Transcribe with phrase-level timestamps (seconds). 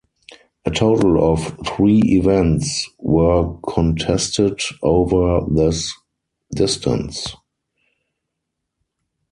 [0.65, 5.93] A total of three events were contested over this
[6.55, 7.35] distance.